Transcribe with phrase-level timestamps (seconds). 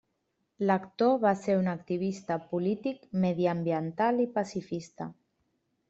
[0.69, 5.15] L'actor va ser un activista polític, mediambiental i pacifista.